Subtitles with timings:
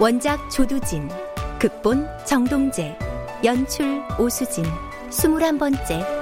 [0.00, 1.10] 원작 조두진,
[1.58, 2.96] 극본 정동재,
[3.44, 4.64] 연출 오수진,
[5.10, 6.19] 스물한 번째.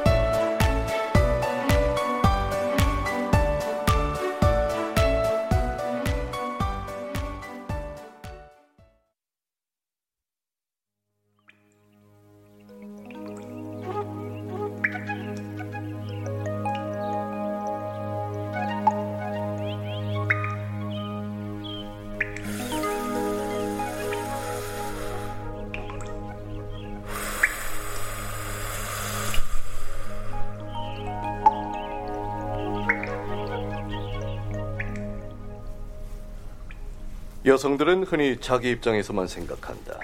[37.48, 39.98] 여성들은 흔히 자기 입장에서만 생각한다.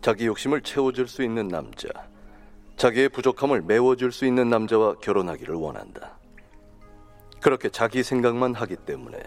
[0.00, 1.90] 자기 욕심을 채워줄 수 있는 남자,
[2.78, 6.16] 자기의 부족함을 메워줄 수 있는 남자와 결혼하기를 원한다.
[7.42, 9.18] 그렇게 자기 생각만 하기 때문에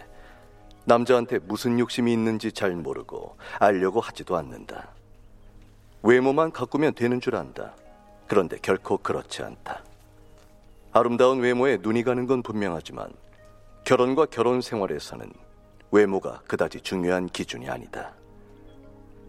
[0.85, 4.89] 남자한테 무슨 욕심이 있는지 잘 모르고 알려고 하지도 않는다.
[6.01, 7.75] 외모만 가꾸면 되는 줄 안다.
[8.27, 9.83] 그런데 결코 그렇지 않다.
[10.91, 13.13] 아름다운 외모에 눈이 가는 건 분명하지만
[13.83, 15.50] 결혼과 결혼 생활에서는
[15.91, 18.13] 외모가 그다지 중요한 기준이 아니다.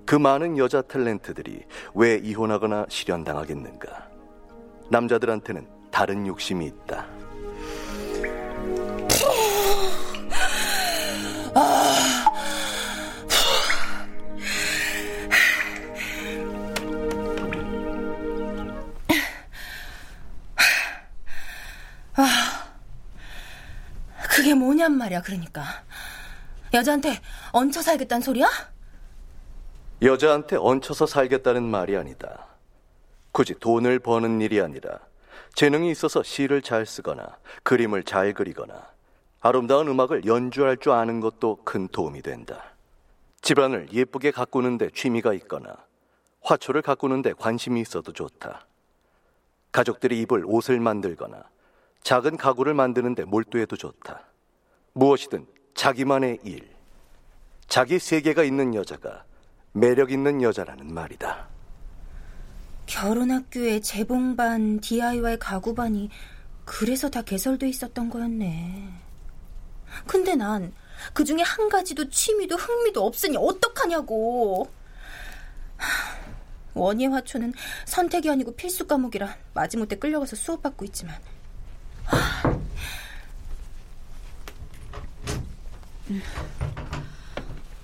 [0.07, 1.65] 그 많은 여자 탤런트들이
[1.95, 4.09] 왜 이혼하거나 실연당하겠는가?
[4.91, 7.07] 남자들한테는 다른 욕심이 있다.
[24.29, 25.63] 그게 뭐냔 말이야, 그러니까.
[26.75, 27.21] 여자한테
[27.53, 28.49] 얹혀 살겠다는 소리야?
[30.01, 32.47] 여자한테 얹혀서 살겠다는 말이 아니다.
[33.31, 34.99] 굳이 돈을 버는 일이 아니라
[35.55, 38.91] 재능이 있어서 시를 잘 쓰거나 그림을 잘 그리거나
[39.41, 42.63] 아름다운 음악을 연주할 줄 아는 것도 큰 도움이 된다.
[43.43, 45.77] 집안을 예쁘게 가꾸는데 취미가 있거나
[46.43, 48.67] 화초를 가꾸는데 관심이 있어도 좋다.
[49.73, 51.43] 가족들이 입을 옷을 만들거나
[52.03, 54.23] 작은 가구를 만드는데 몰두해도 좋다.
[54.95, 56.69] 무엇이든 자기만의 일,
[57.69, 59.25] 자기 세계가 있는 여자가
[59.73, 61.49] 매력 있는 여자라는 말이다.
[62.87, 66.11] 결혼학교에 재봉반, DIY 가구반이
[66.65, 68.89] 그래서 다 개설돼 있었던 거였네.
[70.07, 70.73] 근데 난
[71.13, 74.71] 그 중에 한 가지도 취미도 흥미도 없으니 어떡하냐고.
[76.75, 77.53] 원예 화초는
[77.85, 81.17] 선택이 아니고 필수 과목이라 마지못해 끌려가서 수업받고 있지만.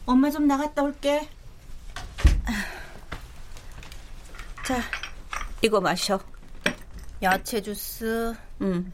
[0.06, 1.28] 엄마 좀 나갔다 올게.
[4.66, 4.82] 자,
[5.62, 6.20] 이거 마셔.
[7.22, 8.34] 야채 주스.
[8.62, 8.92] 응.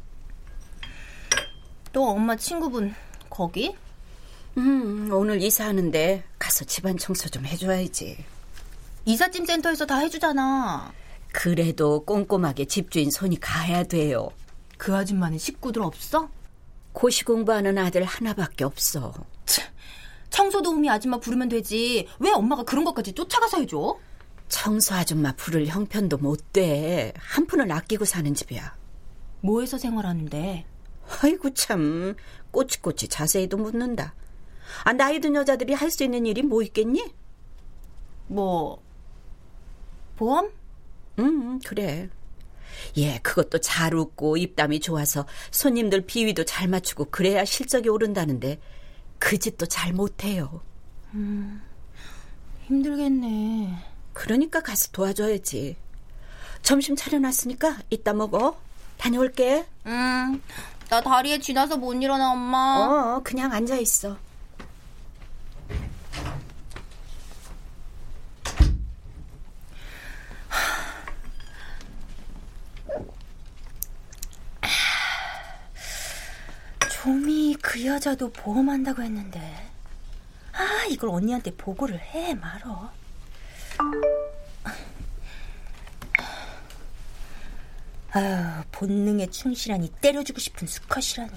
[1.93, 2.95] 또 엄마 친구분
[3.31, 3.77] 거기?
[4.57, 8.25] 음, 오늘 이사하는데 가서 집안 청소 좀 해줘야지.
[9.05, 10.93] 이삿짐 센터에서 다 해주잖아.
[11.33, 14.31] 그래도 꼼꼼하게 집주인 손이 가야 돼요.
[14.79, 16.29] 그 아줌마는 식구들 없어?
[16.95, 19.13] 고시 공부하는 아들 하나밖에 없어.
[20.31, 22.09] 청소 도우미 아줌마 부르면 되지.
[22.21, 23.99] 왜 엄마가 그런 것까지 쫓아가서 해줘?
[24.49, 27.13] 청소 아줌마 부를 형편도 못 돼.
[27.19, 28.77] 한 푼을 아끼고 사는 집이야.
[29.43, 30.65] 뭐해서 생활하는데?
[31.23, 32.15] 아이고 참
[32.53, 34.15] 꼬치꼬치 자세히도 묻는다.
[34.85, 37.13] 아 나이 든 여자들이 할 수 있는 일이 뭐 있겠니?
[38.29, 38.83] 뭐
[40.17, 40.51] 보험?
[41.19, 42.09] 음 그래.
[42.97, 48.61] 예, 그것도 잘 웃고 입담이 좋아서 손님들 비위도 잘 맞추고 그래야 실적이 오른다는데
[49.19, 50.61] 그 짓도 잘 못해요.
[51.15, 51.63] 음,
[52.67, 53.79] 힘들겠네.
[54.13, 55.77] 그러니까 가서 도와줘야지.
[56.63, 58.59] 점심 차려놨으니까 이따 먹어.
[58.97, 59.67] 다녀올게.
[59.87, 60.43] 음,
[60.89, 63.17] 나 다리에 쥐나서 못 일어나, 엄마.
[63.17, 64.17] 어, 그냥 앉아 있어.
[77.05, 79.39] 좀이 그 여자도 보험한다고 했는데
[80.55, 82.91] 아 이걸 언니한테 보고를 해 말어
[88.13, 91.33] 아유 본능에 충실하니 때려주고 싶은 수컷이라니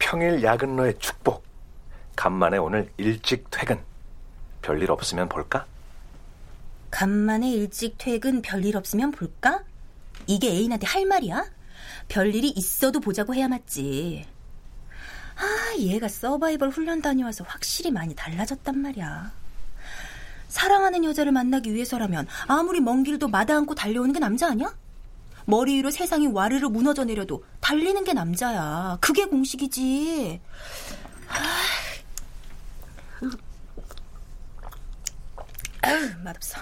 [0.00, 1.44] 평일 야근러의 축복.
[2.14, 3.80] 간만에 오늘 일찍 퇴근.
[4.60, 5.66] 별일 없으면 볼까?
[6.90, 9.64] 간만에 일찍 퇴근 별일 없으면 볼까?
[10.26, 11.44] 이게 애인한테 할 말이야?
[12.08, 14.26] 별일이 있어도 보자고 해야 맞지.
[15.36, 19.32] 아, 얘가 서바이벌 훈련 다녀와서 확실히 많이 달라졌단 말이야.
[20.48, 24.72] 사랑하는 여자를 만나기 위해서라면 아무리 먼 길도 마다 않고 달려오는 게 남자 아니야?
[25.46, 28.98] 머리 위로 세상이 와르르 무너져 내려도 달리는 게 남자야.
[29.00, 30.40] 그게 공식이지.
[35.82, 36.60] 아유, 맛없어.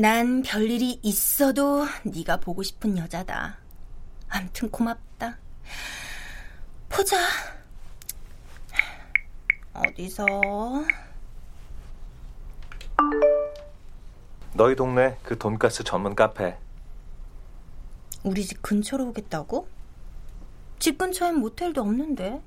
[0.00, 3.58] 난 별일이 있어도 네가 보고 싶은 여자다.
[4.30, 5.36] 암튼 고맙다.
[6.88, 7.18] 보자.
[9.74, 10.24] 어디서?
[14.54, 16.56] 너희 동네 그 돈가스 전문 카페.
[18.22, 19.68] 우리 집 근처로 오겠다고?
[20.78, 22.40] 집 근처엔 모텔도 없는데.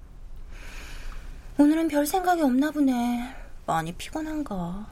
[1.60, 3.36] 오늘은 별 생각이 없나 보네.
[3.68, 4.88] 많이 피곤한가.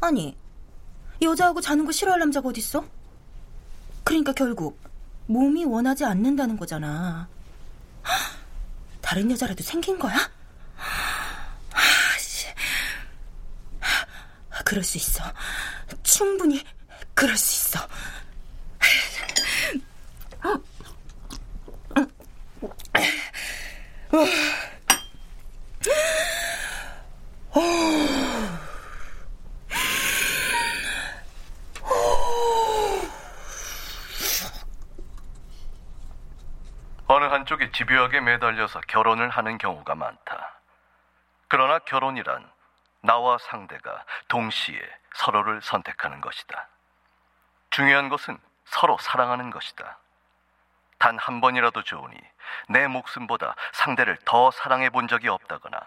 [0.00, 0.36] 아니,
[1.22, 2.84] 여자하고 자는 거 싫어할 남자가 어딨어?
[4.02, 4.78] 그러니까 결국
[5.26, 7.28] 몸이 원하지 않는다는 거잖아.
[9.00, 10.16] 다른 여자라도 생긴 거야?
[14.64, 15.22] 그럴 수 있어.
[16.02, 16.64] 충분히
[17.14, 17.86] 그럴 수 있어.
[37.06, 40.54] 어느 한 쪽에 집요하게 매달려서 결혼을 하는 경우가 많다.
[41.46, 42.50] 그러나 결혼이란
[43.00, 44.80] 나와 상대가 동시에
[45.14, 46.66] 서로를 선택하는 것이다.
[47.70, 49.98] 중요한 것은 서로 사랑하는 것이다.
[50.98, 52.16] 단 한 번이라도 좋으니
[52.68, 55.78] 내 목숨보다 상대를 더 사랑해 본 적이 없다거나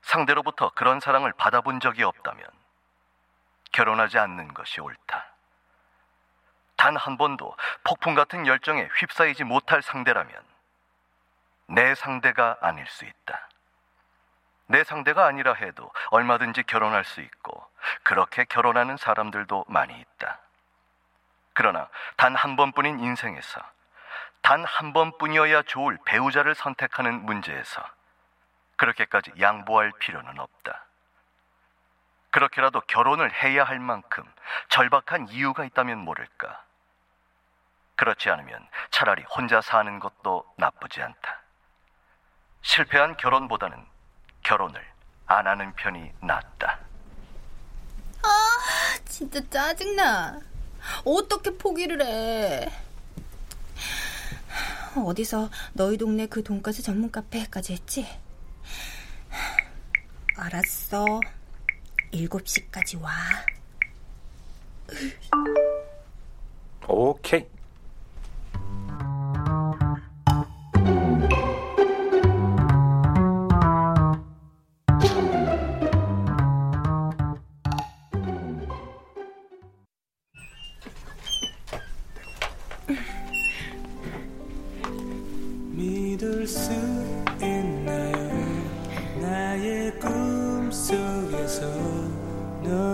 [0.00, 2.46] 상대로부터 그런 사랑을 받아본 적이 없다면
[3.72, 5.26] 결혼하지 않는 것이 옳다.
[6.76, 7.54] 단 한 번도
[7.84, 10.57] 폭풍 같은 열정에 휩싸이지 못할 상대라면
[11.68, 13.48] 내 상대가 아닐 수 있다.
[14.66, 17.66] 내 상대가 아니라 해도 얼마든지 결혼할 수 있고
[18.02, 20.40] 그렇게 결혼하는 사람들도 많이 있다.
[21.54, 23.60] 그러나 단 한 번뿐인 인생에서
[24.42, 27.84] 단 한 번뿐이어야 좋을 배우자를 선택하는 문제에서
[28.76, 30.84] 그렇게까지 양보할 필요는 없다.
[32.30, 34.22] 그렇게라도 결혼을 해야 할 만큼
[34.68, 36.62] 절박한 이유가 있다면 모를까.
[37.96, 41.40] 그렇지 않으면 차라리 혼자 사는 것도 나쁘지 않다.
[42.68, 43.78] 실패한 결혼보다는
[44.42, 44.78] 결혼을
[45.26, 46.78] 안 하는 편이 낫다.
[48.22, 48.28] 아,
[49.06, 50.38] 진짜 짜증나.
[51.02, 52.70] 어떻게 포기를 해?
[54.94, 58.06] 어디서 너희 동네 그 돈가스 전문 카페까지 했지?
[60.36, 61.20] 알았어.
[62.12, 63.12] 7시까지 와.
[66.86, 67.46] 오케이.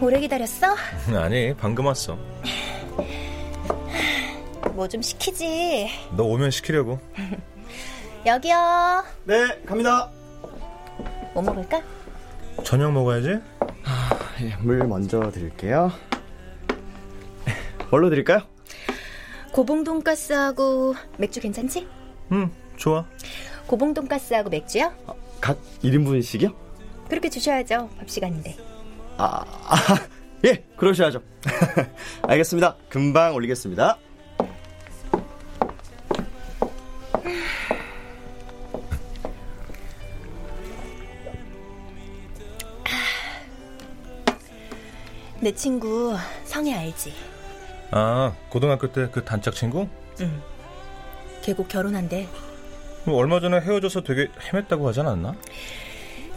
[0.00, 0.76] 오래 기다렸어?
[1.16, 2.16] 아니, 방금 왔어.
[4.74, 5.88] 뭐 좀 시키지.
[6.16, 7.00] 너 오면 시키려고.
[8.24, 9.04] 여기요.
[9.24, 10.10] 네, 갑니다.
[11.34, 11.82] 뭐 먹을까?
[12.64, 13.38] 저녁 먹어야지.
[14.42, 15.90] 예, 물 먼저 드릴게요.
[17.90, 18.40] 뭘로 드릴까요?
[19.52, 21.88] 고봉 돈가스하고 맥주 괜찮지?
[22.32, 23.04] 응, 좋아.
[23.66, 24.92] 고봉 돈가스하고 맥주요?
[25.40, 26.54] 각 1인분씩이요?
[27.08, 27.88] 그렇게 주셔야죠.
[27.98, 28.56] 밥 시간인데.
[29.18, 29.76] 아, 아,
[30.44, 31.20] 예, 그러셔야죠.
[32.22, 32.76] 알겠습니다.
[32.88, 33.98] 금방 올리겠습니다.
[45.40, 47.12] 내 친구 성희 알지?
[47.90, 49.88] 아, 고등학교 때 그 단짝 친구?
[50.20, 50.42] 응.
[51.42, 52.28] 걔곧 결혼한대.
[53.04, 55.34] 뭐 얼마 전에 헤어져서 되게 헤맸다고 하지 않았나?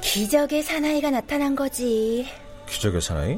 [0.01, 2.27] 기적의 사나이가 나타난 거지.
[2.71, 3.37] 기적의 사나이?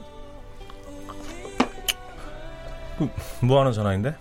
[2.97, 3.09] 그,
[3.43, 4.15] 뭐 하는 사나이인데?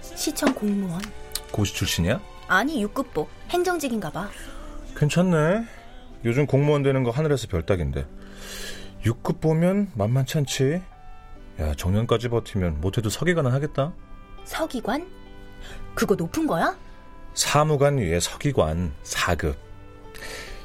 [0.00, 1.02] 시청 공무원.
[1.50, 2.20] 고시 출신이야?
[2.46, 3.26] 아니, 6급보.
[3.50, 4.30] 행정직인가 봐.
[4.96, 5.66] 괜찮네.
[6.24, 8.06] 요즘 공무원 되는 거 하늘에서 별 따긴데.
[9.04, 10.80] 6급 보면 만만치 않지.
[11.58, 13.92] 야, 정년까지 버티면 못해도 서기관은 하겠다.
[14.44, 15.08] 서기관?
[15.94, 16.78] 그거 높은 거야?
[17.34, 19.56] 사무관 위에 서기관 4급.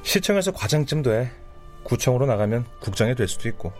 [0.04, 1.32] 시청에서 과장쯤 돼.
[1.84, 3.74] 구청으로 나가면 국장이 될 수도 있고.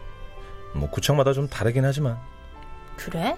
[0.74, 2.18] 뭐 구청마다 좀 다르긴 하지만.
[2.96, 3.36] 그래?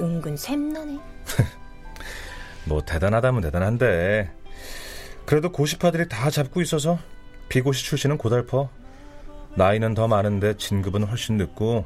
[0.00, 0.98] 은근 샘나네.
[2.66, 4.32] 뭐 대단하다면 대단한데.
[5.26, 6.98] 그래도 고시파들이 다 잡고 있어서
[7.48, 8.68] 비고시 출신은 고달퍼.
[9.54, 11.84] 나이는 더 많은데 진급은 훨씬 늦고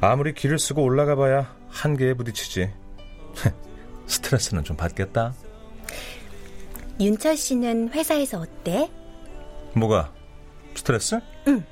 [0.00, 2.72] 아무리 길을 쓰고 올라가 봐야 한계에 부딪히지.
[4.06, 5.34] 스트레스는 좀 받겠다.
[6.98, 8.90] 윤철 씨는 회사에서 어때?
[9.74, 10.12] 뭐가?
[10.74, 11.20] 스트레스?
[11.48, 11.64] 응.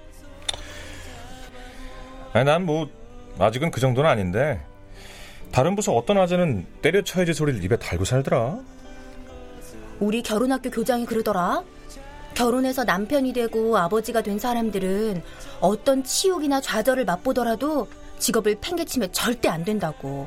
[2.35, 2.89] 아니, 난 뭐,
[3.39, 4.61] 아직은 그 정도는 아닌데,
[5.53, 8.59] 다른 부서 어떤 아재는 때려쳐야지 소리를 입에 달고 살더라.
[10.01, 11.63] 우리 결혼학교 교장이 그러더라.
[12.35, 15.23] 결혼해서 남편이 되고 아버지가 된 사람들은
[15.61, 17.87] 어떤 치욕이나 좌절을 맛보더라도
[18.19, 20.27] 직업을 팽개치면 절대 안 된다고.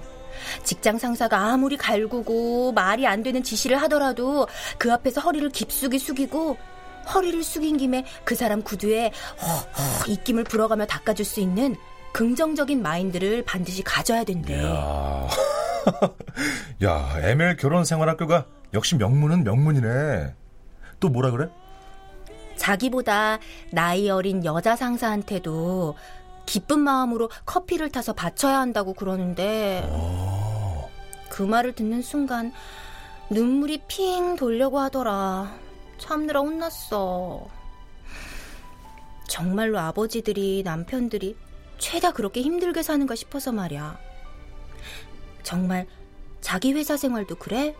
[0.63, 4.47] 직장 상사가 아무리 갈구고 말이 안 되는 지시를 하더라도
[4.77, 6.55] 그 앞에서 허리를 깊숙이 숙이고
[7.13, 9.11] 허리를 숙인 김에 그 사람 구두에
[9.41, 11.75] 허허 입김을 불어가며 닦아줄 수 있는
[12.13, 14.59] 긍정적인 마인드를 반드시 가져야 된대.
[14.63, 15.27] 야,
[16.83, 20.33] 야, ML 결혼 생활학교가 역시 명문은 명문이네.
[20.99, 21.49] 또 뭐라 그래?
[22.57, 23.39] 자기보다
[23.71, 25.95] 나이 어린 여자 상사한테도
[26.45, 29.87] 기쁜 마음으로 커피를 타서 바쳐야 한다고 그러는데
[31.29, 32.51] 그 말을 듣는 순간
[33.29, 35.53] 눈물이 핑 돌려고 하더라.
[35.97, 37.47] 참느라 혼났어.
[39.27, 41.35] 정말로 아버지들이 남편들이
[41.77, 43.99] 죄다 그렇게 힘들게 사는가 싶어서 말이야.
[45.43, 45.87] 정말
[46.41, 47.75] 자기 회사 생활도 그래?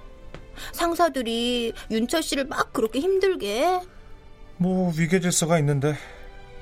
[0.71, 3.81] 상사들이 윤철 씨를 막 그렇게 힘들게 해?
[4.57, 5.95] 뭐 위계 질서가 있는데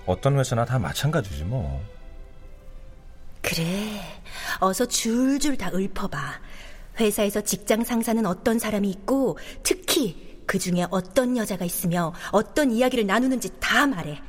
[0.06, 1.82] 어떤 회사나 다 마찬가지지 뭐.
[3.42, 4.02] 그래.
[4.60, 6.42] 어서 줄줄 다 읊어봐.
[7.00, 13.50] 회사에서 직장 상사는 어떤 사람이 있고 특히 그 중에 어떤 여자가 있으며 어떤 이야기를 나누는지
[13.60, 14.22] 다 말해.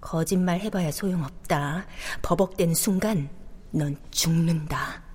[0.00, 1.86] 거짓말 해봐야 소용없다.
[2.22, 3.28] 버벅대는 순간
[3.70, 5.05] 넌 죽는다.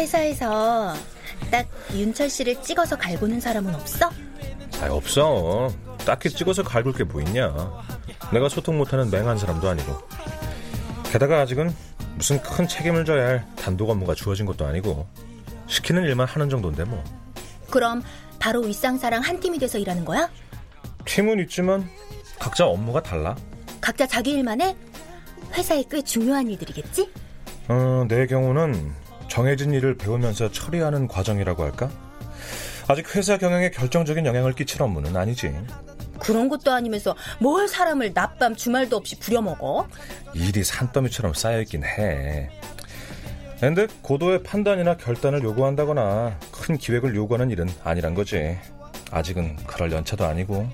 [0.00, 0.94] 회사에서
[1.50, 4.08] 딱 윤철 씨를 찍어서 갈구는 사람은 없어?
[4.80, 5.70] 아 없어.
[6.06, 7.52] 딱히 찍어서 갈굴 게 뭐 있냐.
[8.32, 9.98] 내가 소통 못하는 맹한 사람도 아니고.
[11.12, 11.74] 게다가 아직은
[12.14, 15.06] 무슨 큰 책임을 져야 할 단독 업무가 주어진 것도 아니고
[15.66, 17.04] 시키는 일만 하는 정도인데 뭐.
[17.68, 18.02] 그럼
[18.38, 20.30] 바로 윗상사랑 한 팀이 돼서 일하는 거야?
[21.04, 21.86] 팀은 있지만
[22.38, 23.36] 각자 업무가 달라.
[23.82, 24.74] 각자 자기 일만 해?
[25.52, 27.10] 회사에 꽤 중요한 일들이겠지?
[27.68, 28.92] 어, 내 경우는
[29.30, 31.88] 정해진 일을 배우면서 처리하는 과정이라고 할까?
[32.88, 35.54] 아직 회사 경영에 결정적인 영향을 끼칠 업무는 아니지.
[36.18, 39.86] 그런 것도 아니면서 뭘 사람을 낮밤 주말도 없이 부려먹어?
[40.34, 42.50] 일이 산더미처럼 쌓여있긴 해.
[43.60, 48.58] 근데 고도의 판단이나 결단을 요구한다거나 큰 기획을 요구하는 일은 아니란 거지.
[49.12, 50.68] 아직은 그럴 연차도 아니고.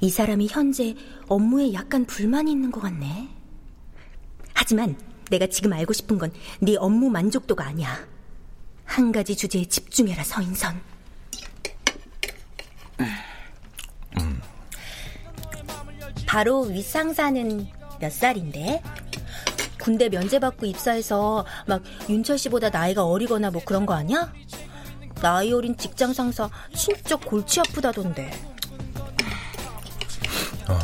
[0.00, 0.94] 이 사람이 현재
[1.28, 3.28] 업무에 약간 불만이 있는 것 같네.
[4.54, 4.96] 하지만
[5.30, 7.96] 내가 지금 알고 싶은 건 네 업무 만족도가 아니야.
[8.84, 10.80] 한 가지 주제에 집중해라, 서인선.
[16.26, 17.66] 바로 윗상사는
[18.00, 18.82] 몇 살인데?
[19.80, 24.32] 군대 면제받고 입사해서 막 윤철 씨보다 나이가 어리거나 뭐 그런 거 아니야?
[25.22, 28.30] 나이 어린 직장 상사 진짜 골치 아프다던데.
[30.70, 30.78] 어.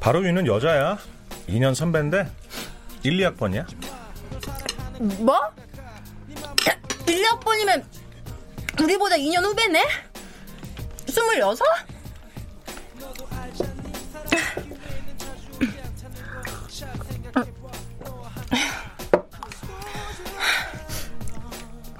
[0.00, 0.98] 바로 위는 여자야.
[1.48, 2.30] 2년 선배인데
[3.02, 3.66] 1, 2학번이야.
[5.20, 5.38] 뭐?
[7.06, 7.84] 1, 2학번이면
[8.82, 9.82] 우리보다 2년 후배네?
[11.06, 11.58] 26?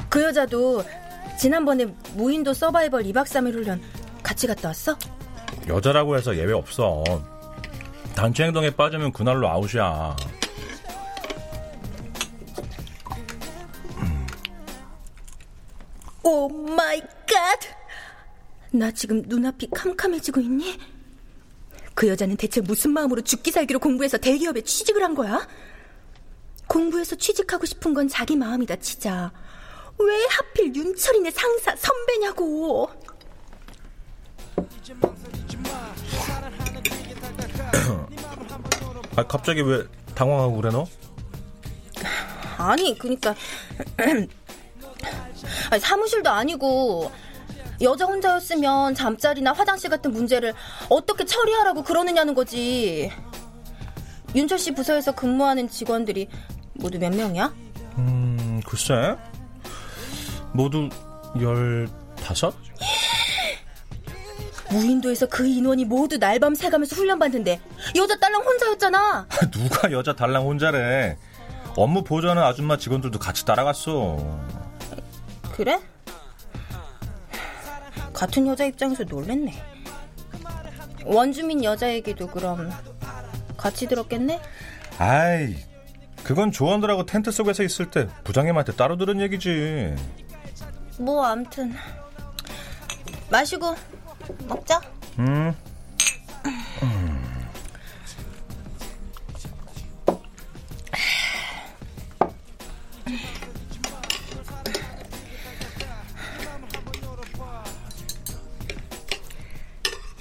[0.08, 0.84] 그 여자도
[1.38, 3.82] 지난번에 무인도 서바이벌 2박 3일 훈련
[4.22, 4.96] 같이 갔다 왔어?
[5.68, 7.02] 여자라고 해서 예외 없어.
[8.14, 10.16] 단체 행동에 빠지면 그날로 아웃이야.
[16.22, 17.60] Oh my god!
[18.72, 20.78] 나 지금 눈앞이 캄캄해지고 있니?
[21.94, 25.46] 그 여자는 대체 무슨 마음으로 죽기 살기로 공부해서 대기업에 취직을 한 거야?
[26.66, 29.32] 공부해서 취직하고 싶은 건 자기 마음이다 치자.
[29.98, 32.90] 왜 하필 윤철이네 상사 선배냐고.
[39.16, 40.86] 아, 갑자기 왜 당황하고 그래 너?
[42.58, 43.34] 아니 그니까
[45.70, 47.10] 아니, 사무실도 아니고
[47.82, 50.54] 여자 혼자였으면 잠자리나 화장실 같은 문제를
[50.88, 53.10] 어떻게 처리하라고 그러느냐는 거지.
[54.34, 56.28] 윤철 씨 부서에서 근무하는 직원들이
[56.74, 57.52] 모두 몇 명이야?
[57.98, 59.16] 음, 글쎄.
[60.52, 60.88] 모두
[61.40, 62.54] 열다섯?
[64.74, 67.60] 무인도에서 그 인원이 모두 날밤 새가면서 훈련받는데
[67.96, 69.26] 여자 딸랑 혼자였잖아.
[69.52, 71.16] 누가 여자 달랑 혼자래.
[71.76, 74.18] 업무 보조하는 아줌마 직원들도 같이 따라갔어.
[75.52, 75.80] 그래?
[78.12, 79.52] 같은 여자 입장에서 놀랬네.
[81.04, 82.70] 원주민 여자에게도 그럼
[83.56, 84.40] 같이 들었겠네?
[84.98, 85.54] 아이,
[86.22, 89.94] 그건 조원들하고 텐트 속에서 있을 때 부장님한테 따로 들은 얘기지.
[90.98, 91.74] 뭐 암튼
[93.30, 93.74] 마시고
[94.46, 94.80] 먹자.
[95.18, 95.54] 음.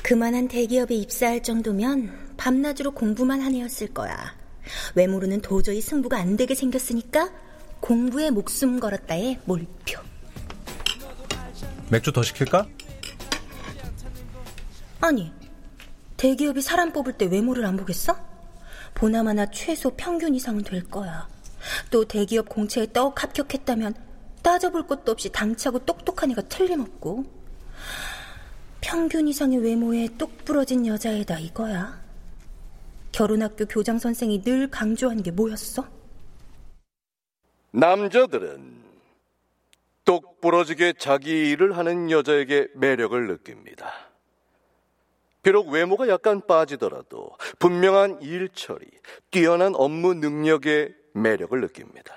[0.03, 4.35] 그만한 대기업에 입사할 정도면 밤낮으로 공부만 한 애였을 거야.
[4.95, 7.31] 외모로는 도저히 승부가 안 되게 생겼으니까
[7.79, 9.99] 공부에 목숨 걸었다의 몰표.
[11.89, 12.67] 맥주 더 시킬까?
[15.03, 15.33] 아니,
[16.15, 18.15] 대기업이 사람 뽑을 때 외모를 안 보겠어?
[18.93, 21.27] 보나마나 최소 평균 이상은 될 거야.
[21.91, 23.95] 또 대기업 공채에 떡 합격했다면
[24.41, 27.25] 따져볼 것도 없이 당차고 똑똑한 애가 틀림없고.
[28.79, 32.01] 평균 이상의 외모에 똑 부러진 여자애다 이거야.
[33.11, 35.85] 결혼학교 교장 선생이 늘 강조한 게 뭐였어?
[37.71, 38.81] 남자들은
[40.05, 44.12] 똑 부러지게 자기 일을 하는 여자에게 매력을 느낍니다.
[45.43, 48.85] 비록 외모가 약간 빠지더라도 분명한 일 처리,
[49.29, 52.15] 뛰어난 업무 능력에 매력을 느낍니다.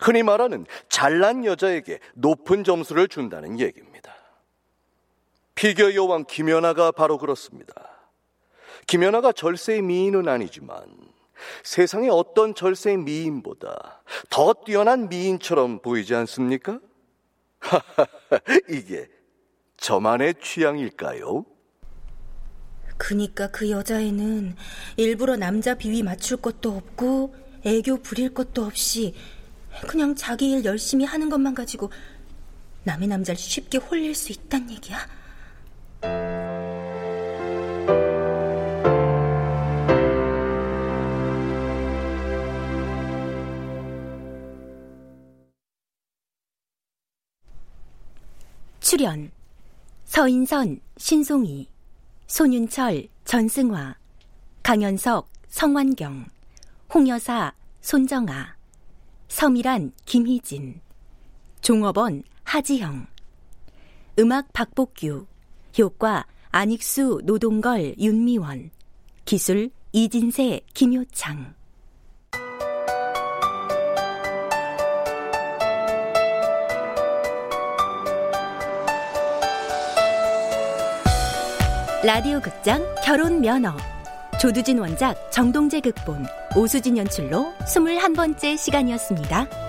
[0.00, 4.14] 흔히 말하는 잘난 여자에게 높은 점수를 준다는 얘기입니다.
[5.54, 7.74] 피겨 여왕 김연아가 바로 그렇습니다.
[8.86, 10.84] 김연아가 절세의 미인은 아니지만
[11.62, 16.80] 세상의 어떤 절세의 미인보다 더 뛰어난 미인처럼 보이지 않습니까?
[18.68, 19.08] 이게
[19.78, 21.44] 저만의 취향일까요?
[22.96, 24.56] 그니까 그 여자애는
[24.96, 29.14] 일부러 남자 비위 맞출 것도 없고 애교 부릴 것도 없이
[29.88, 31.90] 그냥 자기 일 열심히 하는 것만 가지고
[32.84, 34.98] 남의 남자를 쉽게 홀릴 수 있단 얘기야?
[48.80, 49.30] 출연
[50.04, 51.66] 서인선, 신송이,
[52.26, 53.96] 손윤철, 전승화,
[54.62, 56.26] 강현석, 성환경,
[56.92, 58.56] 홍여사 손정아,
[59.28, 60.80] 서미란 김희진,
[61.60, 63.06] 종업원 하지영,
[64.18, 65.26] 음악 박복규,
[65.78, 68.70] 효과 안익수 노동걸 윤미원,
[69.24, 71.54] 기술 이진세 김효창.
[82.04, 83.74] 라디오 극장 결혼 면허
[84.38, 89.63] 조두진 원작 정동재 극본 오수진 연출로 21번째 시간이었습니다.